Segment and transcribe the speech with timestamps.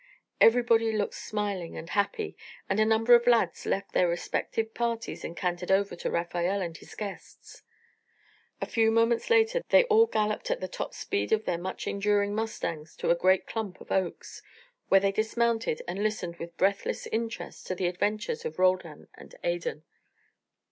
[0.39, 2.35] Everybody looked smiling and happy,
[2.67, 6.75] and a number of lads left their respective parties and cantered over to Rafael and
[6.75, 7.61] his guests.
[8.59, 12.33] A few moments later they all galloped at the top speed of their much enduring
[12.33, 14.41] mustangs to a great clump of oaks,
[14.89, 19.83] where they dismounted and listened with breathless interest to the adventures of Roldan and Adan.